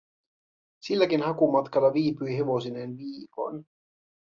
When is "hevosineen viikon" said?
2.37-3.65